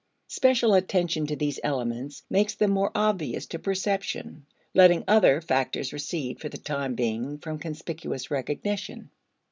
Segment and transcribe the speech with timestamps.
[0.29, 6.41] Special attention to these elements makes them more obvious to perception (letting other factors recede
[6.41, 9.11] for the time being from conspicuous recognition).